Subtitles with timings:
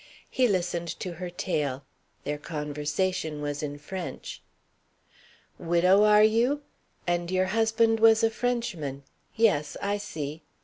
[0.31, 1.83] He listened to her tale.
[2.23, 4.41] Their conversation was in French.
[5.59, 6.63] "Widow, are you?
[7.05, 9.03] And your husband was a Frenchman:
[9.35, 10.41] yes, I see.